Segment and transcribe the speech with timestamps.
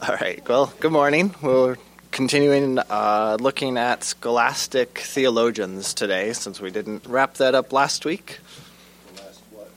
[0.08, 0.46] All right.
[0.48, 1.34] Well, good morning.
[1.42, 1.76] We're
[2.10, 8.38] continuing uh, looking at scholastic theologians today, since we didn't wrap that up last week.
[9.16, 9.70] Last what?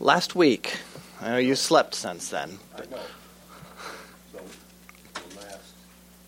[0.00, 0.78] Last week.
[1.20, 2.58] I know you slept since then.
[2.74, 2.98] I know.
[4.32, 4.40] So,
[5.14, 5.74] the last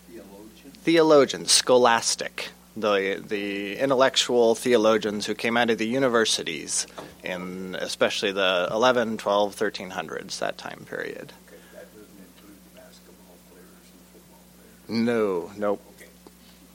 [0.07, 0.71] theologian?
[0.83, 6.85] Theologians, scholastic, the the intellectual theologians who came out of the universities
[7.23, 11.33] in especially the 11, 12, 1300s, that time period.
[11.47, 14.76] Okay, that doesn't include the basketball players and football players.
[14.89, 15.81] No, nope.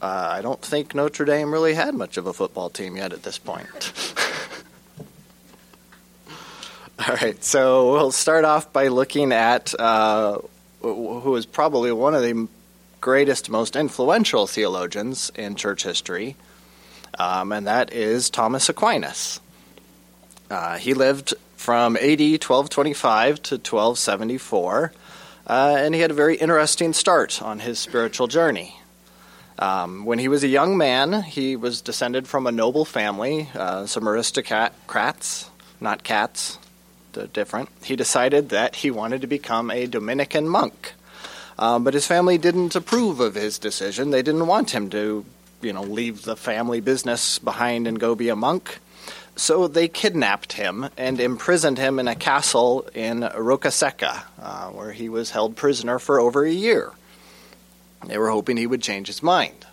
[0.00, 3.22] Uh, I don't think Notre Dame really had much of a football team yet at
[3.22, 4.14] this point.
[7.08, 10.38] All right, so we'll start off by looking at uh,
[10.80, 12.48] who is probably one of the
[13.00, 16.36] greatest, most influential theologians in church history,
[17.18, 19.40] um, and that is Thomas Aquinas.
[20.50, 24.92] Uh, he lived from AD 1225 to 1274,
[25.46, 28.76] uh, and he had a very interesting start on his spiritual journey.
[29.58, 33.86] Um, when he was a young man, he was descended from a noble family, uh,
[33.86, 36.58] some aristocrats, not cats,
[37.32, 37.68] different.
[37.84, 40.94] He decided that he wanted to become a Dominican monk.
[41.58, 44.10] Um, but his family didn't approve of his decision.
[44.10, 45.24] They didn't want him to,
[45.60, 48.78] you know, leave the family business behind and go be a monk.
[49.42, 55.08] So they kidnapped him and imprisoned him in a castle in Roccasecca, uh, where he
[55.08, 56.92] was held prisoner for over a year.
[58.06, 59.66] They were hoping he would change his mind.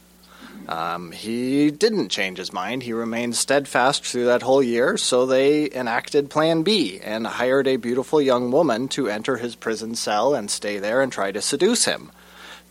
[0.68, 2.82] Um, he didn't change his mind.
[2.82, 7.76] He remained steadfast through that whole year, so they enacted Plan B and hired a
[7.76, 11.86] beautiful young woman to enter his prison cell and stay there and try to seduce
[11.86, 12.10] him,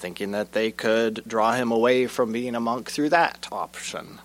[0.01, 4.19] thinking that they could draw him away from being a monk through that option.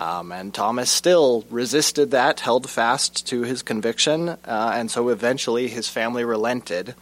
[0.00, 5.68] Um, and Thomas still resisted that, held fast to his conviction, uh, and so eventually
[5.68, 6.94] his family relented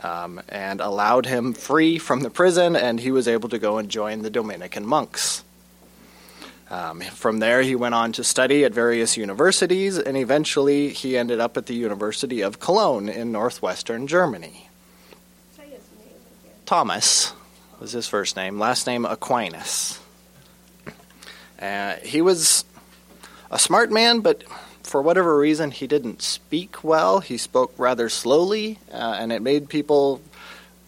[0.00, 3.88] um, and allowed him free from the prison, and he was able to go and
[3.88, 5.42] join the Dominican monks.
[6.70, 11.40] Um, from there, he went on to study at various universities, and eventually he ended
[11.40, 14.68] up at the University of Cologne in northwestern Germany.
[15.56, 16.14] Say his name
[16.44, 16.54] again.
[16.64, 17.32] Thomas
[17.80, 19.98] was his first name, last name Aquinas.
[21.60, 22.64] Uh, he was
[23.50, 24.44] a smart man, but
[24.82, 27.20] for whatever reason, he didn't speak well.
[27.20, 30.20] He spoke rather slowly, uh, and it made people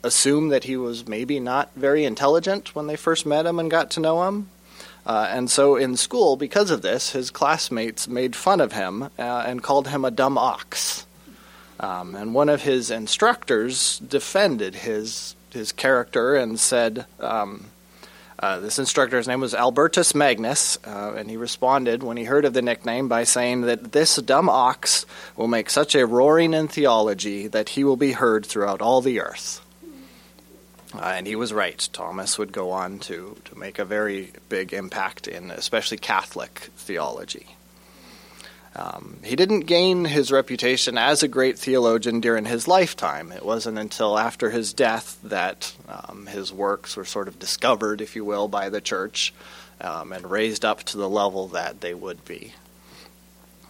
[0.05, 3.91] assume that he was maybe not very intelligent when they first met him and got
[3.93, 4.49] to know him.
[5.05, 9.45] Uh, and so in school, because of this, his classmates made fun of him uh,
[9.47, 11.07] and called him a dumb ox.
[11.81, 17.67] Um, and one of his instructors defended his his character and said, um,
[18.41, 22.53] uh, this instructor's name was Albertus Magnus, uh, and he responded when he heard of
[22.53, 25.07] the nickname by saying that this dumb ox
[25.37, 29.21] will make such a roaring in theology that he will be heard throughout all the
[29.21, 29.61] earth.
[30.95, 31.89] Uh, and he was right.
[31.93, 37.58] Thomas would go on to, to make a very big impact in especially Catholic theology.
[38.79, 43.33] Um, he didn't gain his reputation as a great theologian during his lifetime.
[43.33, 48.15] It wasn't until after his death that um, his works were sort of discovered, if
[48.15, 49.35] you will, by the church
[49.81, 52.53] um, and raised up to the level that they would be.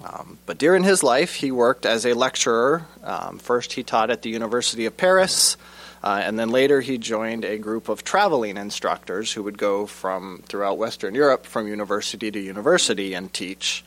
[0.04, 2.86] Um, but during his life, he worked as a lecturer.
[3.02, 5.56] Um, first, he taught at the University of Paris,
[6.04, 10.42] uh, and then later he joined a group of traveling instructors who would go from
[10.46, 13.84] throughout Western Europe, from university to university, and teach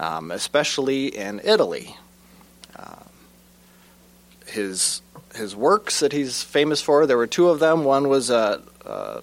[0.00, 1.94] um, especially in Italy.
[2.74, 3.04] Um,
[4.46, 5.02] his
[5.34, 7.84] his works that he's famous for, there were two of them.
[7.84, 9.20] One was a, uh,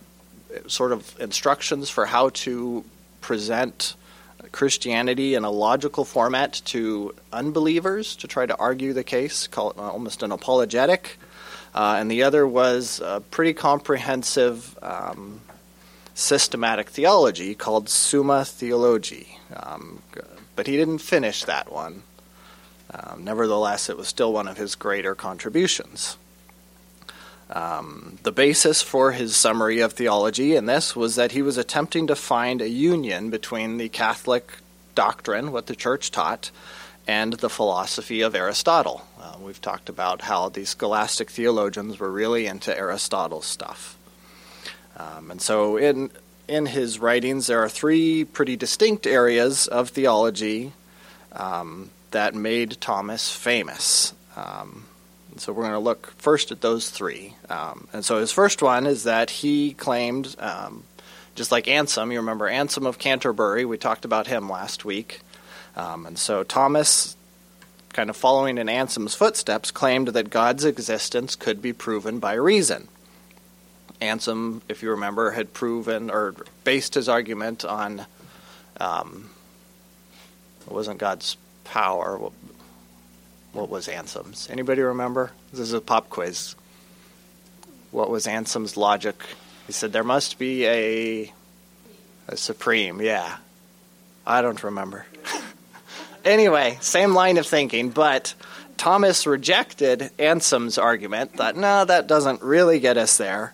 [0.67, 2.85] sort of instructions for how to
[3.19, 3.95] present
[4.53, 9.77] Christianity in a logical format to unbelievers to try to argue the case, call it
[9.77, 11.19] almost an apologetic.
[11.75, 15.41] Uh, and the other was a pretty comprehensive um,
[16.15, 19.37] systematic theology called Summa Theologiae.
[19.53, 20.01] Um,
[20.57, 22.01] but he didn't finish that one.
[22.91, 26.17] Um, nevertheless, it was still one of his greater contributions.
[27.49, 32.07] Um, the basis for his summary of theology in this was that he was attempting
[32.07, 34.51] to find a union between the Catholic
[34.95, 36.51] doctrine, what the church taught,
[37.07, 39.07] and the philosophy of Aristotle.
[39.21, 43.95] Uh, we've talked about how the scholastic theologians were really into Aristotle's stuff.
[44.97, 46.09] Um, and so, in
[46.47, 50.71] in his writings, there are three pretty distinct areas of theology
[51.33, 54.13] um, that made Thomas famous.
[54.35, 54.85] Um,
[55.37, 57.35] so we're going to look first at those three.
[57.49, 60.83] Um, and so his first one is that he claimed, um,
[61.35, 65.19] just like Anselm, you remember Anselm of Canterbury, we talked about him last week.
[65.75, 67.15] Um, and so Thomas,
[67.93, 72.87] kind of following in Anselm's footsteps, claimed that God's existence could be proven by reason.
[73.99, 78.05] Anselm, if you remember, had proven or based his argument on
[78.79, 79.29] um,
[80.67, 82.17] it wasn't God's power.
[82.17, 82.33] What,
[83.53, 84.49] what was Anselm's?
[84.49, 85.31] Anybody remember?
[85.51, 86.55] This is a pop quiz.
[87.91, 89.15] What was Anselm's logic?
[89.65, 91.33] He said there must be a
[92.27, 93.01] a supreme.
[93.01, 93.37] Yeah,
[94.25, 95.05] I don't remember.
[96.25, 98.33] anyway, same line of thinking, but
[98.75, 101.33] Thomas rejected Anselm's argument.
[101.33, 103.53] Thought, no, that doesn't really get us there.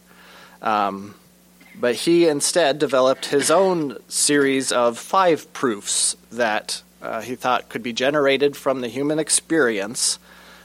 [0.64, 1.16] Um,
[1.76, 7.84] but he instead developed his own series of five proofs that uh, he thought could
[7.84, 10.20] be generated from the human experience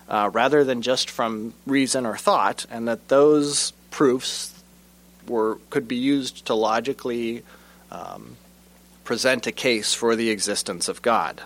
[0.08, 4.54] uh, rather than just from reason or thought, and that those proofs
[5.26, 7.42] were could be used to logically
[7.90, 8.36] um,
[9.04, 11.42] present a case for the existence of God.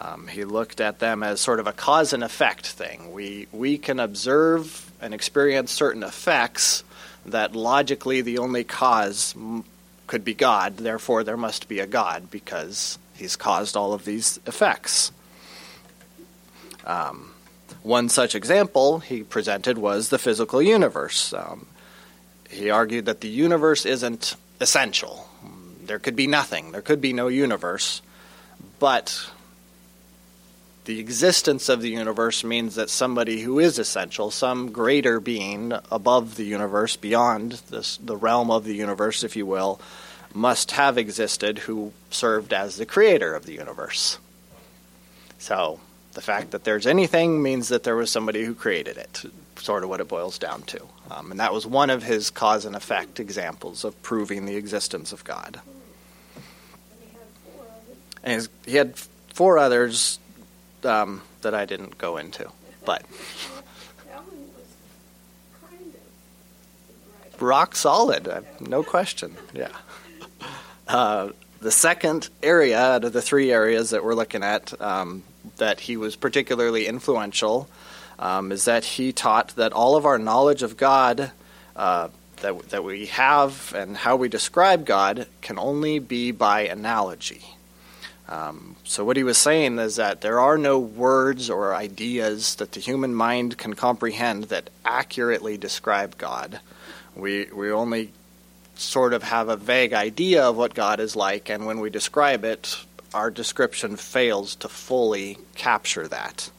[0.00, 3.12] Um, he looked at them as sort of a cause and effect thing.
[3.12, 6.84] We we can observe and experience certain effects
[7.26, 9.34] that logically the only cause
[10.06, 10.76] could be God.
[10.76, 15.12] Therefore, there must be a God because He's caused all of these effects.
[16.84, 17.32] Um,
[17.82, 21.32] one such example he presented was the physical universe.
[21.32, 21.66] Um,
[22.50, 25.28] he argued that the universe isn't essential.
[25.84, 28.00] There could be nothing, there could be no universe,
[28.78, 29.30] but
[30.84, 36.36] the existence of the universe means that somebody who is essential, some greater being above
[36.36, 39.80] the universe, beyond this, the realm of the universe, if you will,
[40.34, 44.18] must have existed who served as the creator of the universe.
[45.38, 45.80] So,
[46.12, 49.24] the fact that there's anything means that there was somebody who created it,
[49.56, 50.80] sort of what it boils down to.
[51.10, 55.12] Um, and that was one of his cause and effect examples of proving the existence
[55.12, 55.60] of God.
[58.22, 58.96] And he had
[59.34, 60.18] four others.
[60.84, 62.50] Um, that I didn't go into,
[62.84, 63.04] but
[67.40, 69.36] rock solid, uh, no question.
[69.52, 69.68] Yeah.
[70.86, 75.22] Uh, the second area out of the three areas that we're looking at um,
[75.56, 77.68] that he was particularly influential
[78.18, 81.32] um, is that he taught that all of our knowledge of God
[81.76, 82.08] uh,
[82.42, 87.42] that, that we have and how we describe God can only be by analogy.
[88.28, 92.72] Um, so, what he was saying is that there are no words or ideas that
[92.72, 96.60] the human mind can comprehend that accurately describe God.
[97.14, 98.12] We, we only
[98.76, 102.44] sort of have a vague idea of what God is like, and when we describe
[102.44, 102.76] it,
[103.12, 106.50] our description fails to fully capture that.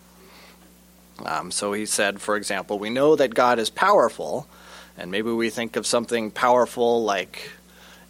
[1.25, 4.47] Um, so he said, for example, we know that God is powerful,
[4.97, 7.51] and maybe we think of something powerful like,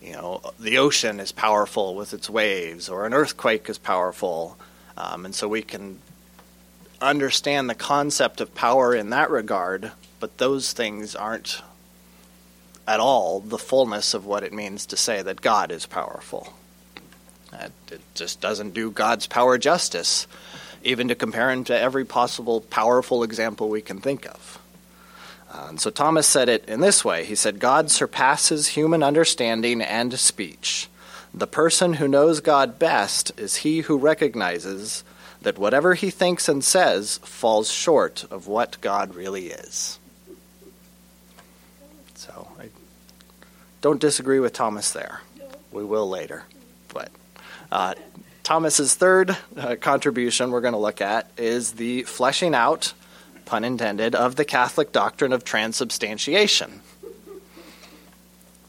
[0.01, 4.57] you know, the ocean is powerful with its waves, or an earthquake is powerful,
[4.97, 6.00] um, and so we can
[7.01, 11.62] understand the concept of power in that regard, but those things aren't
[12.88, 16.53] at all the fullness of what it means to say that God is powerful.
[17.53, 20.27] It, it just doesn't do God's power justice,
[20.83, 24.59] even to compare him to every possible powerful example we can think of.
[25.68, 30.18] And so Thomas said it in this way He said, God surpasses human understanding and
[30.19, 30.90] speech.
[31.34, 35.04] The person who knows God best is he who recognizes
[35.42, 40.00] that whatever he thinks and says falls short of what God really is.
[42.16, 42.69] So I
[43.81, 45.21] don't disagree with Thomas there.
[45.71, 46.45] We will later.
[46.94, 47.12] But
[47.71, 47.95] uh,
[48.44, 52.94] Thomas's third uh, contribution we're going to look at is the fleshing out,
[53.45, 56.81] pun intended, of the Catholic doctrine of transubstantiation.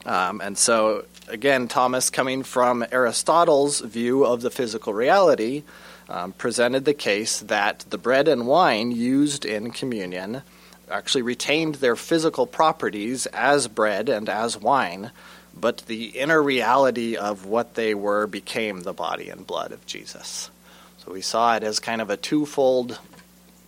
[0.05, 5.65] Um, and so, again, Thomas, coming from Aristotle's view of the physical reality,
[6.09, 10.43] um, presented the case that the bread and wine used in communion
[10.89, 15.11] actually retained their physical properties as bread and as wine,
[15.59, 20.51] but the inner reality of what they were became the body and blood of Jesus.
[20.99, 23.01] So we saw it as kind of a twofold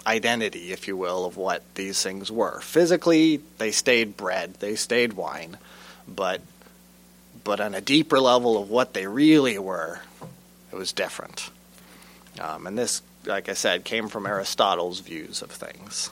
[0.07, 2.61] identity, if you will, of what these things were.
[2.61, 5.59] Physically, they stayed bread, they stayed wine,
[6.07, 6.41] but
[7.45, 10.01] but on a deeper level of what they really were,
[10.71, 11.51] it was different.
[12.39, 16.11] Um, and this, like I said, came from Aristotle's views of things.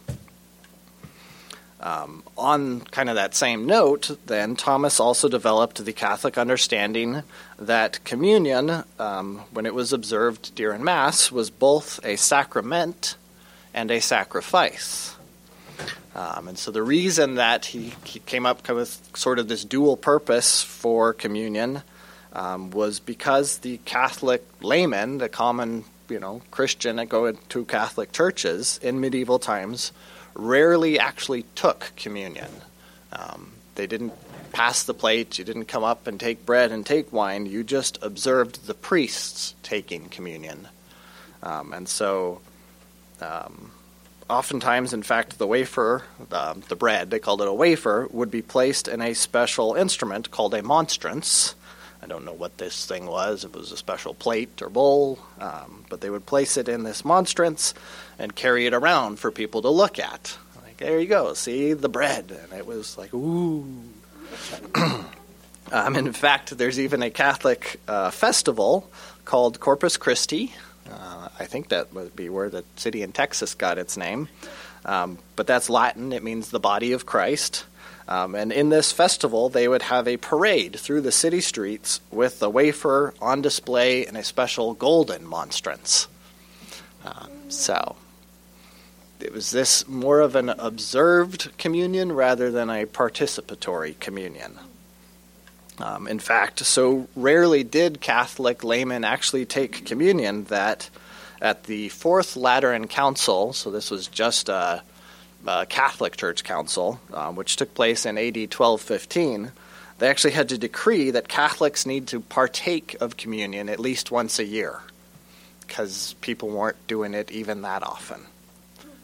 [1.79, 7.23] Um, on kind of that same note, then, Thomas also developed the Catholic understanding
[7.59, 13.17] that communion, um, when it was observed during Mass, was both a sacrament
[13.77, 15.15] and a sacrifice.
[16.17, 19.99] Um, and so the reason that he, he came up with sort of this dual
[19.99, 21.83] purpose for communion
[22.33, 28.13] um, was because the Catholic layman, the common you know Christian that go to Catholic
[28.13, 29.93] churches in medieval times,
[30.35, 32.51] rarely actually took communion.
[33.13, 34.15] Um, they didn't
[34.53, 37.99] pass the plate, you didn't come up and take bread and take wine, you just
[38.03, 40.69] observed the priests taking communion.
[41.43, 42.41] Um, and so,
[43.21, 43.71] um,
[44.29, 48.89] oftentimes, in fact, the wafer, the, bread, they called it a wafer, would be placed
[48.89, 51.55] in a special instrument called a monstrance.
[52.03, 53.45] I don't know what this thing was.
[53.45, 57.05] It was a special plate or bowl, um, but they would place it in this
[57.05, 57.75] monstrance
[58.19, 60.37] and carry it around for people to look at.
[60.63, 62.31] Like, there you go, see the bread.
[62.31, 63.65] And it was like, ooh.
[65.73, 68.91] um, in fact, there's even a Catholic uh, festival
[69.25, 70.53] called Corpus Christi.
[70.91, 74.29] Uh, I think that would be where the city in Texas got its name.
[74.85, 77.65] Um, but that's Latin, it means the body of Christ.
[78.09, 82.41] Um, and in this festival, they would have a parade through the city streets with
[82.41, 86.07] a wafer on display in a special golden monstrance.
[87.05, 87.97] Uh, so,
[89.19, 94.59] it was this more of an observed communion rather than a participatory communion.
[95.79, 100.89] Um, in fact, so rarely did Catholic laymen actually take communion that
[101.41, 104.83] at the Fourth Lateran Council, so this was just a,
[105.47, 109.53] a Catholic Church council, um, which took place in AD 1215,
[109.99, 114.39] they actually had to decree that Catholics need to partake of communion at least once
[114.39, 114.81] a year
[115.67, 118.21] because people weren't doing it even that often.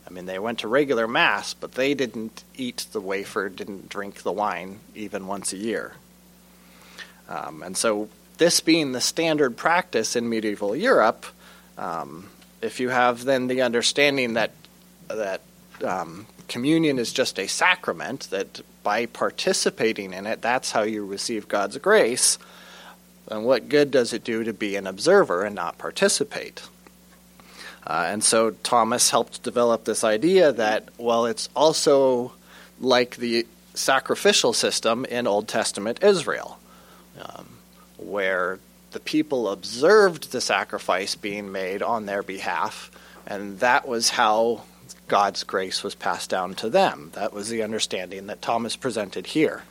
[0.06, 4.22] I mean, they went to regular Mass, but they didn't eat the wafer, didn't drink
[4.22, 5.94] the wine even once a year.
[7.28, 11.26] Um, and so, this being the standard practice in medieval Europe,
[11.78, 12.28] um,
[12.60, 14.52] if you have then the understanding that
[15.08, 15.40] that
[15.84, 21.48] um, communion is just a sacrament, that by participating in it, that's how you receive
[21.48, 22.38] God's grace,
[23.28, 26.62] then what good does it do to be an observer and not participate?
[27.86, 32.32] Uh, and so Thomas helped develop this idea that, well, it's also
[32.80, 36.58] like the sacrificial system in Old Testament Israel
[37.20, 37.48] um,
[37.96, 38.58] where
[38.92, 42.90] the people observed the sacrifice being made on their behalf,
[43.26, 44.62] and that was how
[45.08, 47.10] God's grace was passed down to them.
[47.14, 49.62] That was the understanding that Thomas presented here.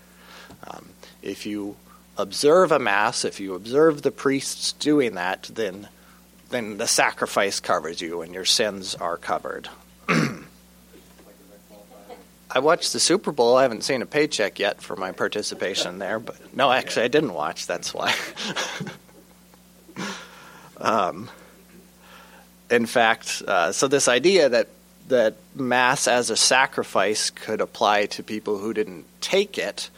[0.67, 0.89] Um,
[1.21, 1.77] if you
[2.17, 5.87] observe a mass, if you observe the priests doing that, then
[6.49, 9.69] then the sacrifice covers you and your sins are covered.
[12.53, 13.55] I watched the Super Bowl.
[13.55, 17.33] I haven't seen a paycheck yet for my participation there, but no, actually, I didn't
[17.33, 17.65] watch.
[17.65, 18.13] That's why.
[20.77, 21.29] um,
[22.69, 24.67] in fact, uh, so this idea that
[25.07, 29.89] that mass as a sacrifice could apply to people who didn't take it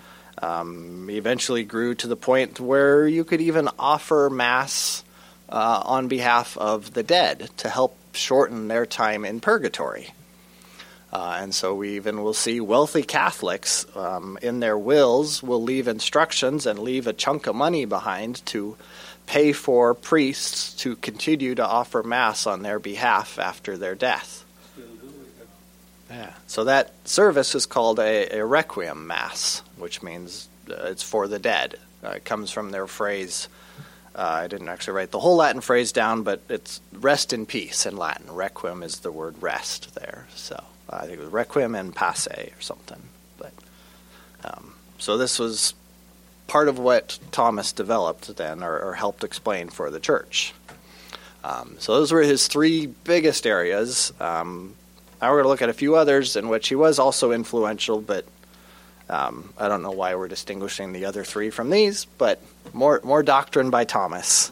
[0.42, 5.04] um, eventually grew to the point where you could even offer mass
[5.50, 10.10] uh, on behalf of the dead to help shorten their time in purgatory.
[11.14, 15.88] Uh, and so we even will see wealthy Catholics um, in their wills will leave
[15.88, 18.76] instructions and leave a chunk of money behind to
[19.28, 24.44] pay for priests to continue to offer Mass on their behalf after their death.
[26.10, 26.34] Yeah.
[26.48, 31.38] So that service is called a, a requiem Mass, which means uh, it's for the
[31.38, 31.76] dead.
[32.04, 33.50] Uh, it comes from their phrase.
[34.16, 37.86] Uh, I didn't actually write the whole Latin phrase down, but it's rest in peace
[37.86, 38.34] in Latin.
[38.34, 40.26] Requiem is the word rest there.
[40.34, 40.64] So.
[40.96, 43.02] I think it was Requiem and Passe or something.
[43.38, 43.54] But
[44.44, 45.74] um, so this was
[46.48, 50.54] part of what Thomas developed then, or, or helped explain for the church.
[51.44, 54.14] Um, so those were his three biggest areas.
[54.20, 54.76] Um,
[55.22, 58.02] now we're going to look at a few others in which he was also influential,
[58.02, 58.26] but
[59.10, 62.06] um, I don't know why we're distinguishing the other three from these.
[62.06, 62.42] But
[62.74, 64.52] more more doctrine by Thomas.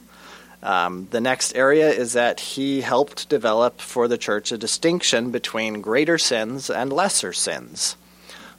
[0.63, 5.81] Um, the next area is that he helped develop for the church a distinction between
[5.81, 7.95] greater sins and lesser sins.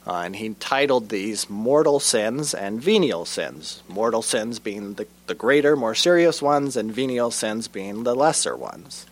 [0.05, 3.83] Uh, and he titled these mortal sins and venial sins.
[3.87, 8.55] Mortal sins being the, the greater, more serious ones, and venial sins being the lesser
[8.55, 9.05] ones.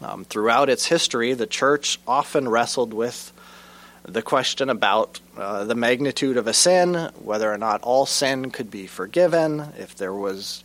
[0.00, 3.32] Um, throughout its history, the church often wrestled with
[4.04, 8.70] the question about uh, the magnitude of a sin, whether or not all sin could
[8.70, 10.64] be forgiven, if there was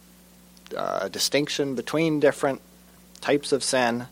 [0.76, 2.62] uh, a distinction between different
[3.22, 4.08] types of sin,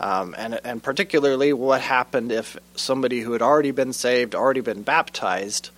[0.00, 4.82] um, and, and particularly what happened if somebody who had already been saved, already been
[4.82, 5.70] baptized,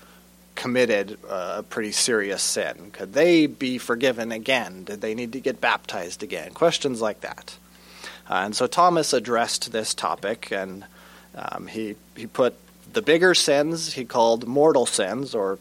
[0.55, 2.91] committed a pretty serious sin.
[2.93, 4.85] Could they be forgiven again?
[4.85, 6.53] Did they need to get baptized again?
[6.53, 7.57] Questions like that.
[8.29, 10.85] Uh, and so Thomas addressed this topic, and
[11.35, 12.55] um, he he put
[12.93, 15.59] the bigger sins he called mortal sins, or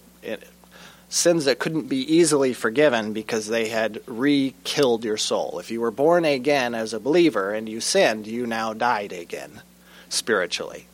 [1.09, 5.59] sins that couldn't be easily forgiven because they had re killed your soul.
[5.59, 9.62] If you were born again as a believer and you sinned, you now died again
[10.09, 10.88] spiritually.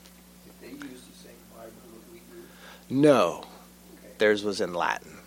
[0.62, 3.02] Did they use the same Bible that we do?
[3.02, 3.46] No.
[4.18, 5.18] theirs was in Latin.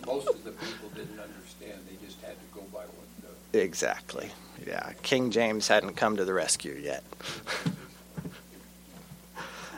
[0.05, 3.07] Most of the people didn't understand, they just had to go by what
[3.51, 4.31] the Exactly.
[4.65, 7.03] Yeah, King James hadn't come to the rescue yet.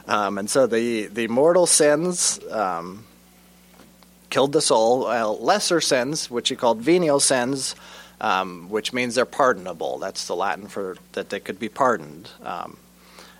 [0.07, 3.05] um, and so the, the mortal sins um,
[4.29, 5.01] killed the soul,
[5.39, 7.75] lesser sins, which he called venial sins,
[8.19, 9.99] um, which means they're pardonable.
[9.99, 12.29] That's the Latin for that they could be pardoned.
[12.43, 12.77] Um,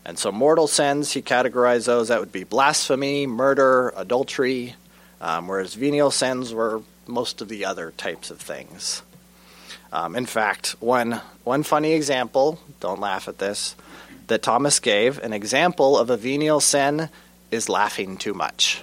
[0.06, 4.76] and so mortal sins, he categorized those, that would be blasphemy, murder, adultery,
[5.22, 9.02] um, whereas venial sins were most of the other types of things.
[9.92, 13.76] Um, in fact, one one funny example, don't laugh at this,
[14.28, 17.10] that Thomas gave, an example of a venial sin
[17.52, 18.82] is laughing too much.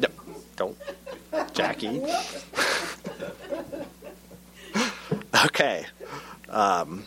[0.00, 0.08] No,
[0.56, 0.76] don't,
[1.52, 2.02] Jackie.
[5.46, 5.84] okay.
[6.48, 7.04] Um,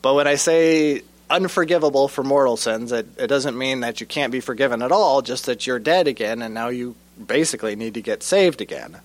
[0.00, 4.32] but when I say unforgivable for mortal sins, it, it doesn't mean that you can't
[4.32, 6.94] be forgiven at all, just that you're dead again and now you
[7.26, 9.00] basically need to get saved again.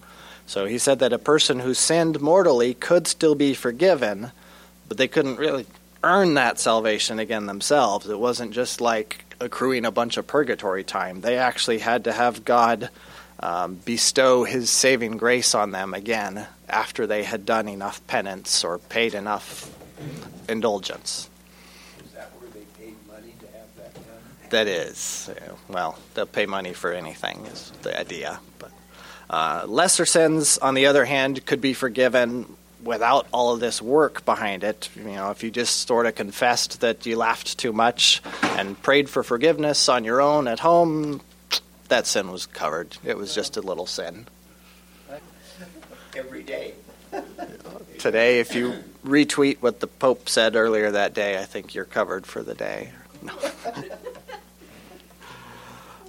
[0.45, 4.31] So he said that a person who sinned mortally could still be forgiven,
[4.87, 5.65] but they couldn't really
[6.03, 8.07] earn that salvation again themselves.
[8.07, 11.21] It wasn't just like accruing a bunch of purgatory time.
[11.21, 12.89] They actually had to have God
[13.39, 18.77] um, bestow his saving grace on them again after they had done enough penance or
[18.77, 19.71] paid enough
[20.49, 21.29] indulgence.
[22.03, 24.49] Is that where they paid money to have that done?
[24.49, 25.29] That is,
[25.67, 28.39] well, they'll pay money for anything, is the idea.
[28.59, 28.71] But
[29.29, 32.55] uh, lesser sins, on the other hand, could be forgiven
[32.87, 34.89] without all of this work behind it.
[34.95, 39.09] You know, if you just sort of confessed that you laughed too much and prayed
[39.09, 41.21] for forgiveness on your own at home,
[41.89, 42.97] that sin was covered.
[43.03, 44.27] It was just a little sin.
[46.15, 46.73] Every day.
[47.99, 48.73] Today, if you
[49.05, 52.91] retweet what the Pope said earlier that day, I think you're covered for the day.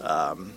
[0.00, 0.54] Um,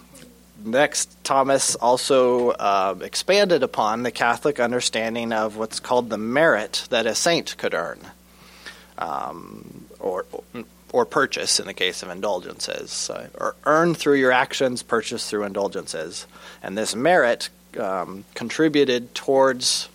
[0.66, 7.06] next, Thomas also uh, expanded upon the Catholic understanding of what's called the merit that
[7.06, 8.00] a saint could earn,
[8.98, 10.26] um, or
[10.94, 15.44] or purchase in the case of indulgences, uh, or earn through your actions, purchase through
[15.44, 16.28] indulgences,
[16.62, 19.88] and this merit um, contributed towards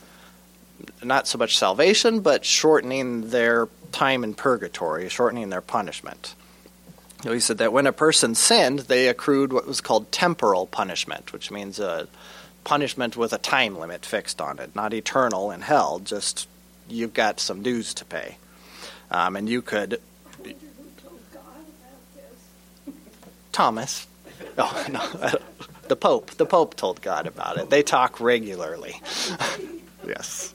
[1.03, 6.35] not so much salvation, but shortening their time in purgatory, shortening their punishment.
[7.23, 11.51] He said that when a person sinned, they accrued what was called temporal punishment, which
[11.51, 12.09] means a
[12.65, 16.49] punishment with a time limit fixed on it, not eternal in hell, just
[16.89, 18.37] you've got some dues to pay.
[19.11, 19.95] Um, and you could.
[19.95, 22.95] I wonder who told God about this.
[23.53, 24.07] Thomas.
[24.59, 25.31] Oh, no.
[25.89, 26.31] the Pope.
[26.31, 27.69] The Pope told God about it.
[27.69, 29.03] They talk regularly.
[30.07, 30.55] yes.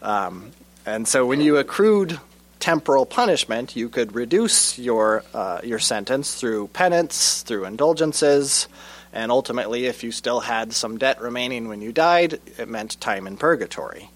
[0.00, 0.52] Um,
[0.86, 2.18] and so when you accrued
[2.60, 8.68] temporal punishment, you could reduce your uh, your sentence through penance, through indulgences,
[9.12, 13.26] and ultimately, if you still had some debt remaining when you died, it meant time
[13.26, 14.10] in purgatory.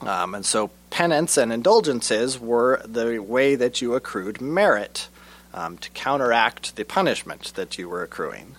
[0.00, 5.08] Um, and so, penance and indulgences were the way that you accrued merit
[5.52, 8.56] um, to counteract the punishment that you were accruing.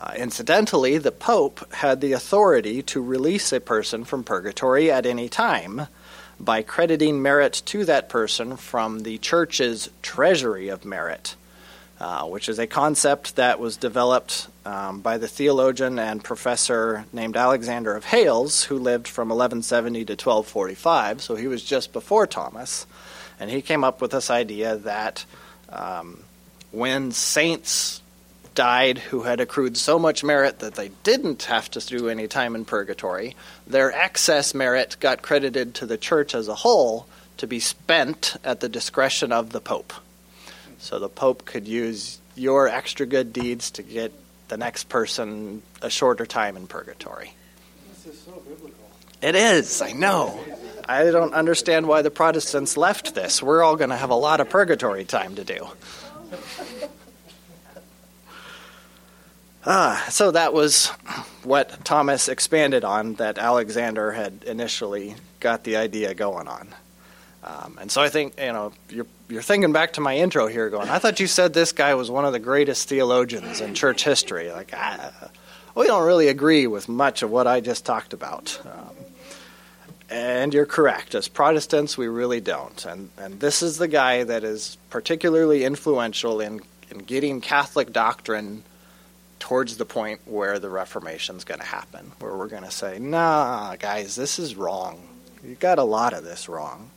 [0.00, 5.28] Uh, incidentally, the Pope had the authority to release a person from purgatory at any
[5.28, 5.86] time
[6.38, 11.36] by crediting merit to that person from the church's treasury of merit,
[12.00, 17.36] uh, which is a concept that was developed um, by the theologian and professor named
[17.36, 22.86] Alexander of Hales, who lived from 1170 to 1245, so he was just before Thomas.
[23.38, 25.24] And he came up with this idea that
[25.68, 26.22] um,
[26.70, 28.00] when saints
[28.54, 32.54] died who had accrued so much merit that they didn't have to do any time
[32.54, 33.34] in purgatory,
[33.66, 38.60] their excess merit got credited to the church as a whole to be spent at
[38.60, 39.92] the discretion of the Pope.
[40.78, 44.12] So the Pope could use your extra good deeds to get
[44.48, 47.32] the next person a shorter time in purgatory.
[47.88, 48.78] This is so biblical.
[49.22, 50.38] It is, I know.
[50.86, 53.42] I don't understand why the Protestants left this.
[53.42, 55.68] We're all going to have a lot of purgatory time to do.
[59.66, 60.88] Ah, so that was
[61.42, 66.68] what Thomas expanded on that Alexander had initially got the idea going on.
[67.44, 70.68] Um, and so I think, you know, you're, you're thinking back to my intro here
[70.70, 74.04] going, I thought you said this guy was one of the greatest theologians in church
[74.04, 74.50] history.
[74.50, 74.74] Like,
[75.74, 78.60] we don't really agree with much of what I just talked about.
[78.64, 78.96] Um,
[80.10, 81.14] and you're correct.
[81.14, 82.84] As Protestants, we really don't.
[82.84, 88.62] And, and this is the guy that is particularly influential in, in getting Catholic doctrine
[89.38, 93.76] towards the point where the Reformation's going to happen, where we're going to say, nah,
[93.76, 95.06] guys, this is wrong.
[95.44, 96.90] You got a lot of this wrong.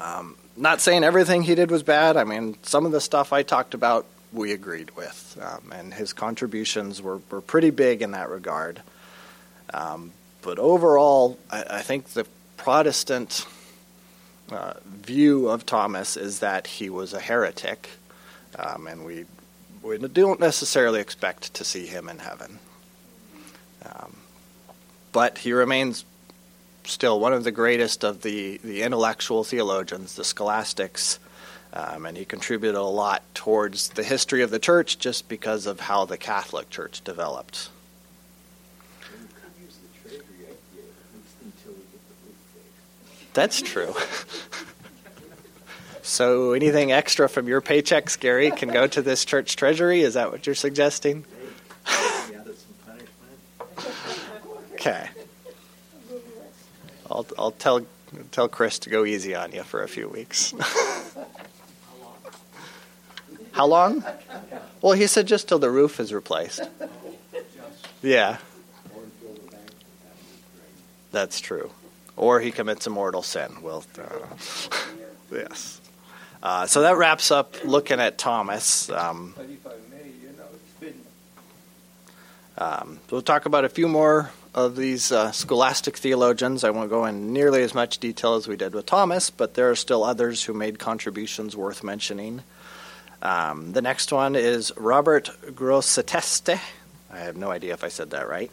[0.00, 2.16] Um, not saying everything he did was bad.
[2.16, 6.12] I mean, some of the stuff I talked about we agreed with, um, and his
[6.12, 8.82] contributions were, were pretty big in that regard.
[9.72, 10.12] Um,
[10.42, 13.46] but overall, I, I, think the Protestant
[14.50, 17.88] uh, view of Thomas is that he was a heretic,
[18.58, 19.24] um, and we
[19.84, 22.58] we don't necessarily expect to see him in heaven.
[23.84, 24.16] Um,
[25.12, 26.06] but he remains
[26.84, 31.18] still one of the greatest of the, the intellectual theologians, the scholastics,
[31.74, 35.80] um, and he contributed a lot towards the history of the church just because of
[35.80, 37.68] how the Catholic Church developed.
[43.34, 43.94] That's true.
[46.04, 50.02] so, anything extra from your paychecks, Gary, can go to this church treasury?
[50.02, 51.24] Is that what you're suggesting?
[54.74, 55.08] Okay.
[57.10, 57.86] I'll I'll tell
[58.32, 60.52] tell Chris to go easy on you for a few weeks.
[63.52, 64.04] How long?
[64.82, 66.68] Well, he said just till the roof is replaced.
[68.02, 68.36] Yeah.
[71.12, 71.70] That's true.
[72.14, 73.62] Or he commits a mortal sin.
[73.62, 74.02] Well, uh,
[75.32, 75.80] yes.
[76.44, 78.90] Uh, so that wraps up looking at Thomas.
[78.90, 79.34] Um,
[82.58, 86.62] um, we'll talk about a few more of these uh, scholastic theologians.
[86.62, 89.70] I won't go in nearly as much detail as we did with Thomas, but there
[89.70, 92.42] are still others who made contributions worth mentioning.
[93.22, 96.60] Um, the next one is Robert Grosseteste.
[97.10, 98.50] I have no idea if I said that right,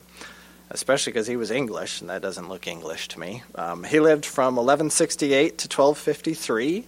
[0.70, 3.44] especially because he was English, and that doesn't look English to me.
[3.56, 6.86] Um, he lived from 1168 to 1253,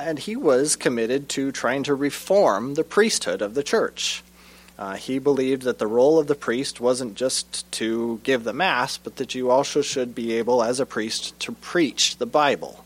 [0.00, 4.22] and he was committed to trying to reform the priesthood of the church.
[4.76, 8.98] Uh, he believed that the role of the priest wasn't just to give the Mass,
[8.98, 12.84] but that you also should be able, as a priest, to preach the Bible.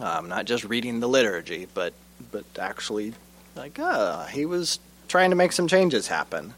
[0.00, 1.94] Um, not just reading the liturgy, but
[2.30, 3.14] but actually,
[3.56, 6.52] like, uh, he was trying to make some changes happen.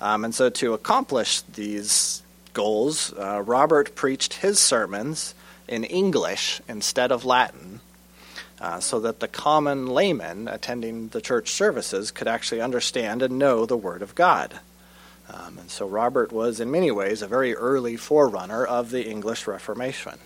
[0.00, 5.34] Um, and so, to accomplish these goals, uh, Robert preached his sermons
[5.66, 7.80] in English instead of Latin
[8.60, 13.64] uh, so that the common layman attending the church services could actually understand and know
[13.64, 14.60] the Word of God.
[15.32, 19.46] Um, and so Robert was, in many ways, a very early forerunner of the English
[19.46, 20.18] Reformation.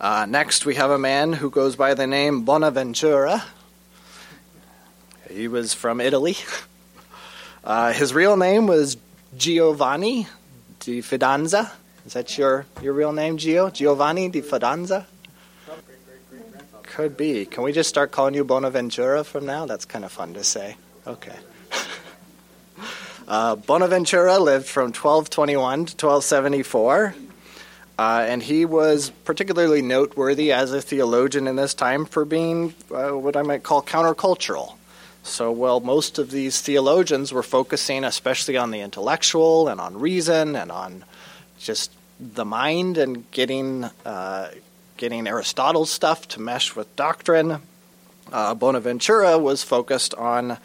[0.00, 3.44] Uh, next, we have a man who goes by the name Bonaventura.
[5.30, 6.36] He was from Italy.
[7.64, 8.96] Uh, his real name was
[9.36, 10.28] Giovanni
[10.78, 11.72] di Fidanza.
[12.06, 13.72] Is that your, your real name, Gio?
[13.72, 15.04] Giovanni di Fidanza?
[16.96, 17.44] Could be.
[17.44, 19.66] Can we just start calling you Bonaventura from now?
[19.66, 20.76] That's kind of fun to say.
[21.06, 21.36] Okay.
[23.28, 27.14] uh, Bonaventura lived from 1221 to 1274.
[27.98, 33.10] Uh, and he was particularly noteworthy as a theologian in this time for being uh,
[33.10, 34.76] what I might call countercultural.
[35.22, 40.56] So, while most of these theologians were focusing especially on the intellectual and on reason
[40.56, 41.04] and on
[41.58, 44.48] just the mind and getting uh,
[44.96, 47.62] getting Aristotle's stuff to mesh with doctrine,
[48.32, 50.58] uh, Bonaventura was focused on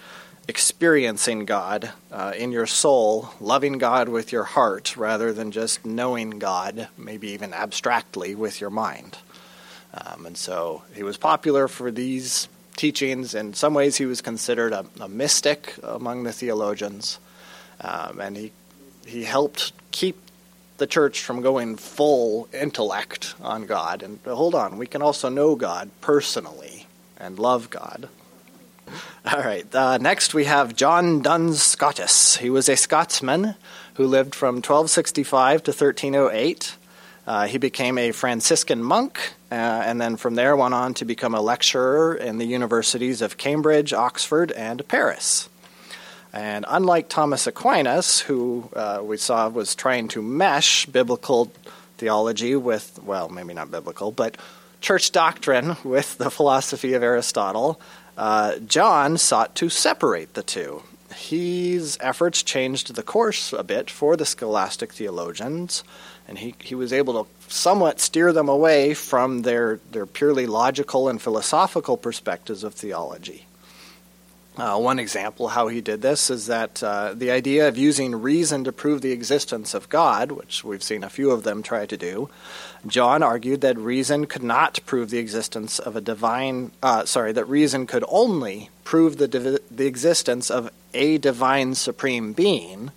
[0.48, 6.40] experiencing God uh, in your soul, loving God with your heart, rather than just knowing
[6.40, 9.18] God, maybe even abstractly with your mind.
[9.94, 13.36] Um, and so he was popular for these teachings.
[13.36, 17.20] In some ways, he was considered a, a mystic among the theologians,
[17.82, 18.52] um, and he
[19.06, 20.18] he helped keep
[20.82, 24.02] the church from going full intellect on God.
[24.02, 28.10] And hold on, we can also know God personally and love God.
[29.32, 32.38] All right, uh, next we have John Duns Scotus.
[32.38, 33.54] He was a Scotsman
[33.94, 36.76] who lived from 1265 to 1308.
[37.28, 41.36] Uh, he became a Franciscan monk, uh, and then from there went on to become
[41.36, 45.48] a lecturer in the universities of Cambridge, Oxford, and Paris.
[46.34, 51.52] And unlike Thomas Aquinas, who uh, we saw was trying to mesh biblical
[51.98, 54.38] theology with, well, maybe not biblical, but
[54.80, 57.80] church doctrine with the philosophy of Aristotle,
[58.18, 60.84] uh, John sought to separate the two.
[61.14, 65.84] His efforts changed the course a bit for the scholastic theologians,
[66.28, 71.10] and he, he was able to somewhat steer them away from their, their purely logical
[71.10, 73.46] and philosophical perspectives of theology.
[74.62, 78.64] Uh, one example how he did this is that uh, the idea of using reason
[78.64, 81.98] to prove the existence of God, which we've seen a few of them try to
[81.98, 82.30] do,
[82.86, 86.70] John argued that reason could not prove the existence of a divine.
[86.84, 92.92] Uh, sorry, that reason could only prove the the existence of a divine supreme being,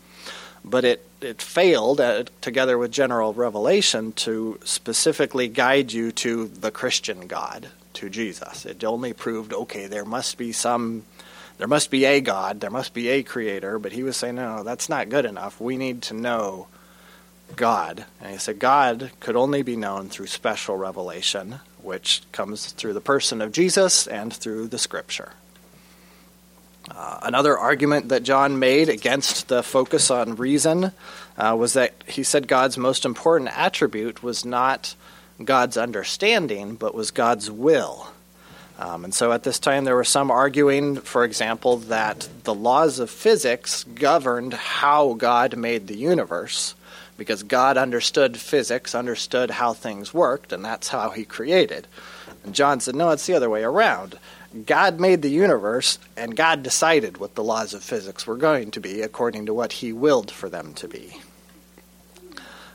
[0.66, 6.70] but it it failed, uh, together with general revelation, to specifically guide you to the
[6.70, 8.66] Christian God to Jesus.
[8.66, 11.04] It only proved okay, there must be some,
[11.58, 13.78] there must be a God, there must be a creator.
[13.78, 15.60] But he was saying, no, that's not good enough.
[15.60, 16.66] We need to know
[17.56, 18.04] God.
[18.20, 23.00] And he said, God could only be known through special revelation, which comes through the
[23.00, 25.32] person of Jesus and through the Scripture.
[26.90, 30.92] Uh, another argument that John made against the focus on reason
[31.38, 34.94] uh, was that he said God's most important attribute was not
[35.42, 38.08] God's understanding, but was God's will.
[38.78, 42.98] Um, and so at this time, there were some arguing, for example, that the laws
[42.98, 46.74] of physics governed how God made the universe,
[47.16, 51.86] because God understood physics, understood how things worked, and that's how he created.
[52.42, 54.18] And John said, no, it's the other way around.
[54.66, 58.80] God made the universe, and God decided what the laws of physics were going to
[58.80, 61.18] be according to what He willed for them to be.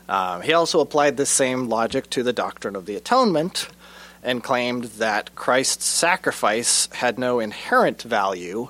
[0.06, 3.68] Um, he also applied this same logic to the doctrine of the atonement
[4.22, 8.68] and claimed that Christ's sacrifice had no inherent value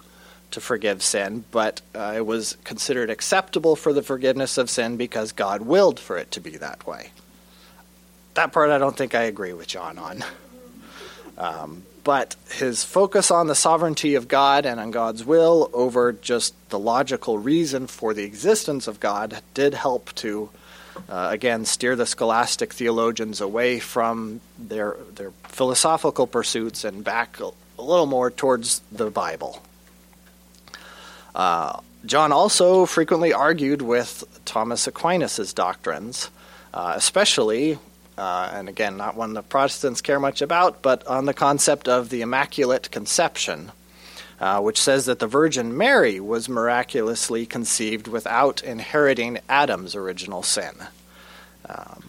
[0.51, 5.33] to forgive sin, but uh, it was considered acceptable for the forgiveness of sin because
[5.33, 7.11] God willed for it to be that way.
[8.35, 10.25] That part I don't think I agree with John on.
[11.39, 16.55] Um, but his focus on the sovereignty of God and on God's will over just
[16.69, 20.51] the logical reason for the existence of God did help to,
[21.09, 27.51] uh, again, steer the scholastic theologians away from their, their philosophical pursuits and back a,
[27.81, 29.63] little more towards the Bible.
[31.35, 36.31] Uh, John also frequently argued with Thomas Aquinas' doctrines,
[36.75, 37.79] uh, especially
[38.21, 42.11] uh, and again, not one the Protestants care much about, but on the concept of
[42.11, 43.73] the Immaculate Conception,
[44.41, 50.73] uh, which says that the Virgin Mary was miraculously conceived without inheriting Adam's original sin.
[51.69, 52.05] Um,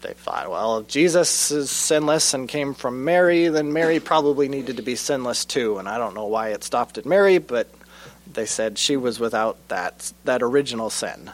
[0.00, 4.76] they thought, well, if Jesus is sinless and came from Mary, then Mary probably needed
[4.76, 5.78] to be sinless too.
[5.78, 7.68] And I don't know why it stopped at Mary, but
[8.32, 11.30] they said she was without that that original sin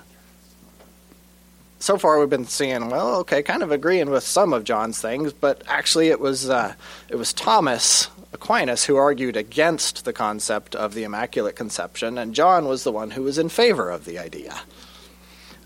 [1.79, 5.33] so far we've been seeing well okay kind of agreeing with some of john's things
[5.33, 6.75] but actually it was uh,
[7.09, 12.67] it was thomas aquinas who argued against the concept of the immaculate conception and john
[12.67, 14.61] was the one who was in favor of the idea.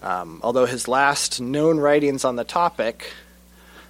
[0.03, 3.11] Um, although his last known writings on the topic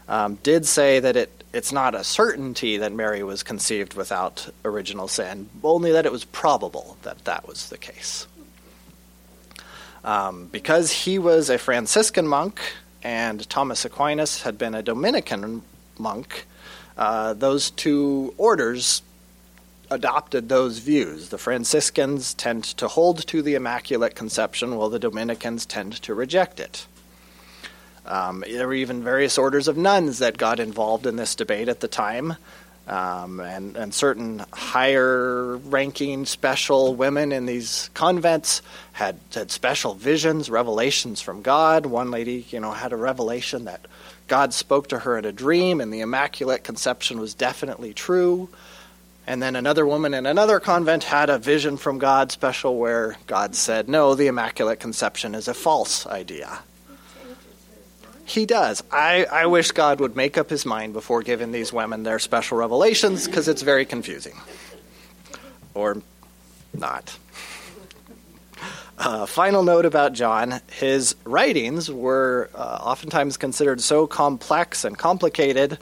[0.08, 5.08] um, did say that it it's not a certainty that mary was conceived without original
[5.08, 8.26] sin only that it was probable that that was the case.
[10.04, 12.60] Um, because he was a Franciscan monk
[13.04, 15.62] and Thomas Aquinas had been a Dominican
[15.98, 16.46] monk,
[16.96, 19.02] uh, those two orders
[19.90, 21.28] adopted those views.
[21.28, 26.60] The Franciscans tend to hold to the Immaculate Conception, while the Dominicans tend to reject
[26.60, 26.86] it.
[28.06, 31.80] Um, there were even various orders of nuns that got involved in this debate at
[31.80, 32.36] the time.
[32.86, 38.60] Um, and, and certain higher ranking special women in these convents
[38.92, 41.86] had, had special visions, revelations from God.
[41.86, 43.86] One lady, you know, had a revelation that
[44.26, 48.48] God spoke to her in a dream and the Immaculate Conception was definitely true.
[49.26, 53.54] And then another woman in another convent had a vision from God special where God
[53.54, 56.60] said, no, the Immaculate Conception is a false idea.
[58.26, 58.82] He does.
[58.90, 62.56] I, I wish God would make up his mind before giving these women their special
[62.56, 64.40] revelations because it's very confusing.
[65.74, 66.02] Or
[66.72, 67.18] not.
[68.96, 75.78] Uh, final note about John his writings were uh, oftentimes considered so complex and complicated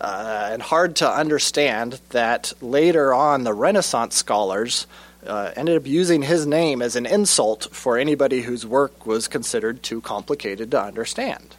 [0.00, 4.88] uh, and hard to understand that later on the Renaissance scholars
[5.24, 9.82] uh, ended up using his name as an insult for anybody whose work was considered
[9.82, 11.54] too complicated to understand.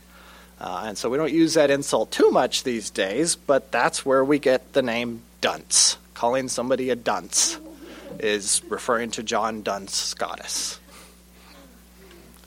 [0.60, 4.25] Uh, and so we don't use that insult too much these days, but that's where
[4.25, 5.97] we get the name dunce.
[6.15, 7.58] Calling somebody a dunce
[8.19, 10.81] is referring to John Duns Scotus.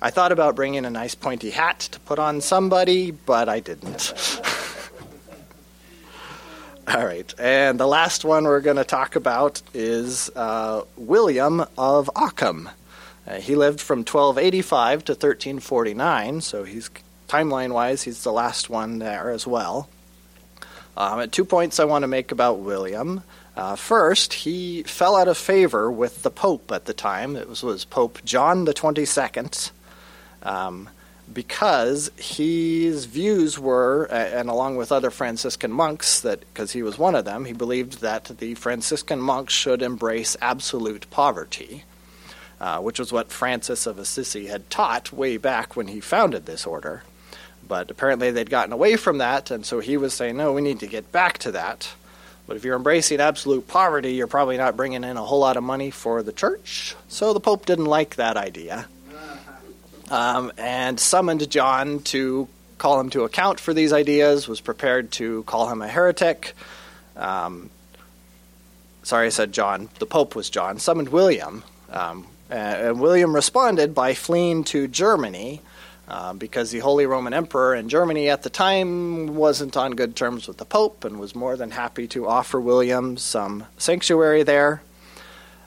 [0.04, 4.12] I thought about bringing a nice pointy hat to put on somebody, but I didn't.
[6.86, 12.10] All right, and the last one we're going to talk about is uh, William of
[12.14, 12.68] Ockham.
[13.26, 16.90] Uh, he lived from 1285 to 1349, so he's
[17.26, 19.88] timeline wise, he's the last one there as well.
[20.98, 23.22] Um, two points I want to make about William.
[23.56, 27.36] Uh, first, he fell out of favor with the Pope at the time.
[27.36, 29.70] It was, was Pope John the 22nd,
[30.44, 30.88] um,
[31.32, 37.14] because his views were, and along with other Franciscan monks, that because he was one
[37.14, 41.84] of them, he believed that the Franciscan monks should embrace absolute poverty,
[42.60, 46.66] uh, which was what Francis of Assisi had taught way back when he founded this
[46.66, 47.02] order.
[47.66, 50.80] But apparently they'd gotten away from that, and so he was saying, no, we need
[50.80, 51.90] to get back to that.
[52.46, 55.62] But if you're embracing absolute poverty, you're probably not bringing in a whole lot of
[55.62, 56.94] money for the church.
[57.08, 58.86] So the Pope didn't like that idea
[60.14, 62.46] um, and summoned John to
[62.78, 66.54] call him to account for these ideas, was prepared to call him a heretic.
[67.16, 67.68] Um,
[69.02, 69.88] sorry, I said John.
[69.98, 70.78] The Pope was John.
[70.78, 71.64] Summoned William.
[71.90, 75.60] Um, and William responded by fleeing to Germany
[76.06, 80.46] uh, because the Holy Roman Emperor in Germany at the time wasn't on good terms
[80.46, 84.80] with the Pope and was more than happy to offer William some sanctuary there.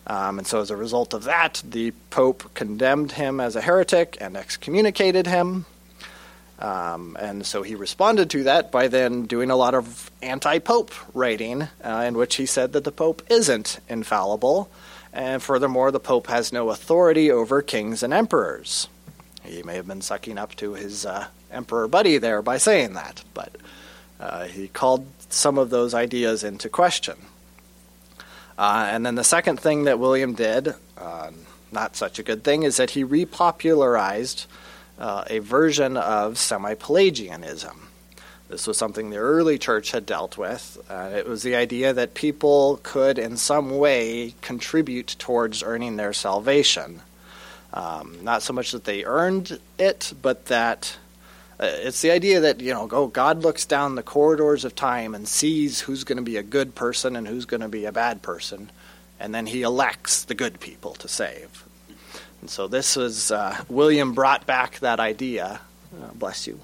[0.08, 4.17] Um, and so, as a result of that, the Pope condemned him as a heretic
[4.22, 5.65] and excommunicated him.
[6.60, 10.91] Um, and so he responded to that by then doing a lot of anti Pope
[11.13, 14.70] writing, uh, in which he said that the Pope isn't infallible.
[15.13, 18.88] And furthermore, the Pope has no authority over kings and emperors.
[19.43, 23.24] He may have been sucking up to his uh, emperor buddy there by saying that,
[23.34, 23.56] but
[24.20, 27.15] uh, he called some of those ideas into question.
[28.58, 31.32] Uh, and then the second thing that William did, uh,
[31.72, 34.48] not such a good thing, is that he repopularized
[34.98, 37.88] uh, a version of semi Pelagianism.
[38.50, 40.78] This was something the early church had dealt with.
[40.89, 46.13] Uh, it was the idea that people could, in some way, contribute towards earning their
[46.13, 47.02] salvation.
[47.74, 50.98] Um, not so much that they earned it, but that
[51.60, 55.28] it's the idea that you know, go God looks down the corridors of time and
[55.28, 58.22] sees who's going to be a good person and who's going to be a bad
[58.22, 58.70] person,
[59.20, 61.65] and then He elects the good people to save.
[62.41, 65.60] And so this was uh, William brought back that idea.
[66.00, 66.60] Uh, bless you.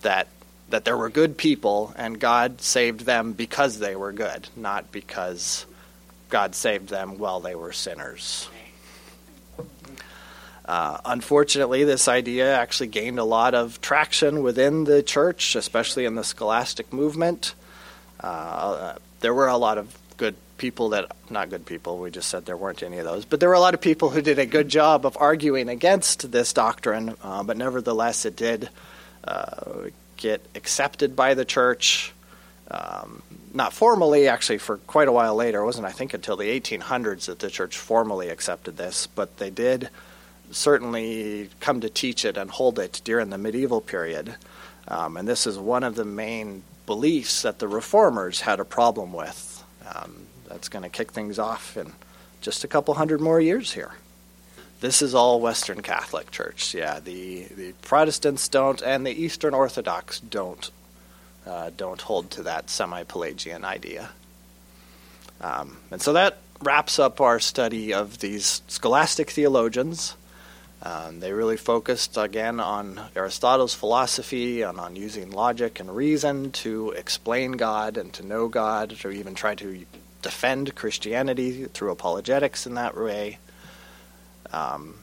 [0.00, 0.28] That
[0.70, 5.66] that there were good people and God saved them because they were good, not because
[6.30, 8.48] God saved them while they were sinners.
[10.64, 16.14] Uh, unfortunately, this idea actually gained a lot of traction within the church, especially in
[16.14, 17.54] the scholastic movement.
[18.20, 22.46] Uh, there were a lot of good people that, not good people, we just said
[22.46, 24.46] there weren't any of those, but there were a lot of people who did a
[24.46, 28.68] good job of arguing against this doctrine, uh, but nevertheless, it did
[29.24, 32.12] uh, get accepted by the church.
[32.70, 33.22] Um,
[33.52, 35.60] not formally, actually, for quite a while later.
[35.60, 39.50] It wasn't, I think, until the 1800s that the church formally accepted this, but they
[39.50, 39.90] did
[40.52, 44.36] certainly come to teach it and hold it during the medieval period.
[44.88, 49.12] Um, and this is one of the main beliefs that the reformers had a problem
[49.12, 49.64] with.
[49.94, 51.92] Um, that's going to kick things off in
[52.40, 53.92] just a couple hundred more years here.
[54.80, 56.74] This is all Western Catholic Church.
[56.74, 60.70] Yeah, the, the Protestants don't, and the Eastern Orthodox don't
[61.46, 64.10] uh, don't hold to that semi-Pelagian idea.
[65.40, 70.14] Um, and so that wraps up our study of these scholastic theologians.
[70.84, 76.90] Um, they really focused again on Aristotle's philosophy and on using logic and reason to
[76.90, 79.86] explain God and to know God, to even try to
[80.22, 83.38] defend Christianity through apologetics in that way.
[84.52, 84.96] Um,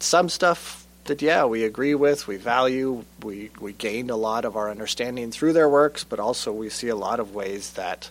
[0.00, 4.56] some stuff that, yeah, we agree with, we value, we, we gained a lot of
[4.56, 8.10] our understanding through their works, but also we see a lot of ways that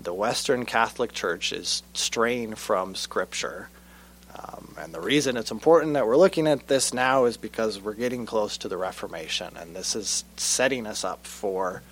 [0.00, 3.68] the Western Catholic Church is straying from Scripture
[4.34, 7.94] um, and the reason it's important that we're looking at this now is because we're
[7.94, 11.82] getting close to the Reformation, and this is setting us up for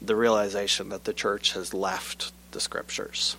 [0.00, 3.36] the realization that the church has left the scriptures.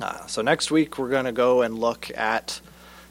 [0.00, 2.60] Uh, so, next week we're going to go and look at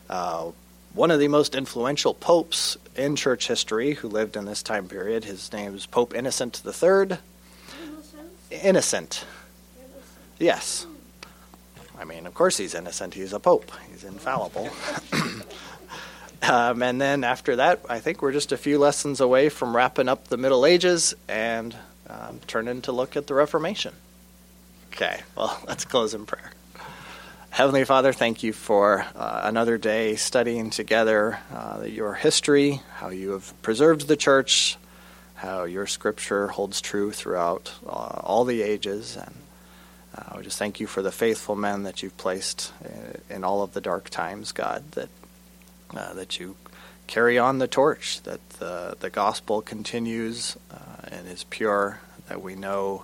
[0.10, 0.52] uh,
[0.94, 5.24] one of the most influential popes in church history who lived in this time period.
[5.24, 6.74] His name is Pope Innocent III.
[6.74, 7.20] Innocence?
[8.52, 8.52] Innocent.
[8.52, 9.26] Innocence.
[10.40, 10.86] Yes.
[12.00, 13.14] I mean, of course he's innocent.
[13.14, 13.72] He's a pope.
[13.92, 14.70] He's infallible.
[16.44, 20.08] um, and then after that, I think we're just a few lessons away from wrapping
[20.08, 21.76] up the Middle Ages and
[22.10, 23.94] um, turning to look at the Reformation.
[24.94, 26.52] Okay, well, let's close in prayer.
[27.50, 33.32] Heavenly Father, thank you for uh, another day studying together uh, your history, how you
[33.32, 34.78] have preserved the church,
[35.34, 39.34] how your scripture holds true throughout uh, all the ages, and
[40.18, 43.62] uh, we just thank you for the faithful men that you've placed uh, in all
[43.62, 45.10] of the dark times, God, that
[45.96, 46.56] uh, that you
[47.06, 52.56] carry on the torch, that the, the gospel continues uh, and is pure, that we
[52.56, 53.04] know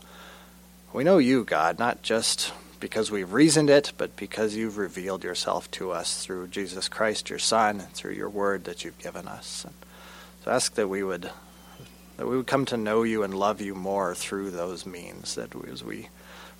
[0.91, 5.72] we know you, God, not just because we've reasoned it, but because you've revealed yourself
[5.72, 9.64] to us through Jesus Christ, your Son, and through your word that you've given us.
[9.66, 9.74] And
[10.43, 11.30] so ask that we would
[12.18, 15.55] that we would come to know you and love you more through those means, that
[15.55, 16.09] we, as we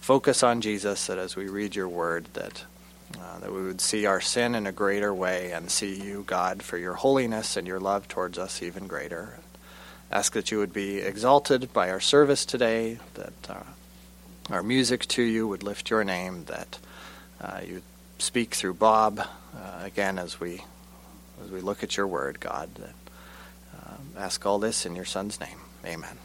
[0.04, 2.66] focus on Jesus, that as we read your word, that
[3.18, 6.62] uh, that we would see our sin in a greater way and see you, God,
[6.62, 9.40] for your holiness and your love towards us even greater.
[10.12, 13.64] ask that you would be exalted by our service today, that uh,
[14.50, 16.80] our music to you would lift your name, that
[17.40, 17.82] uh, you
[18.18, 19.28] speak through Bob uh,
[19.84, 20.64] again as we
[21.44, 22.70] as we look at your word, God.
[22.76, 22.96] That,
[23.78, 25.60] uh, ask all this in your Son's name.
[25.86, 26.18] Amen.